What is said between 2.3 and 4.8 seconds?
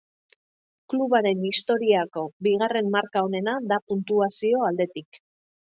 bigarren marka onena da puntuazio